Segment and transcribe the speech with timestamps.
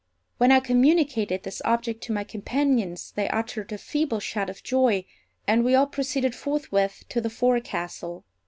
[0.39, 5.05] When I communicated this object to my companions, they uttered a feeble shout of joy,
[5.45, 8.25] and we all proceeded forthwith to the forecastle.